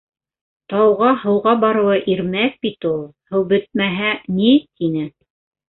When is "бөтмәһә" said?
3.55-4.11